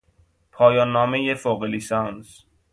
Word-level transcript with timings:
پایان 0.51 0.91
نامهی 0.91 1.35
فوق 1.35 1.63
لیسانس 1.63 2.45